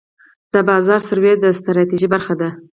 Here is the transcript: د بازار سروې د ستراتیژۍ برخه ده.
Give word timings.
د 0.53 0.55
بازار 0.69 1.01
سروې 1.07 1.33
د 1.43 1.45
ستراتیژۍ 1.57 2.07
برخه 2.15 2.33
ده. 2.41 2.49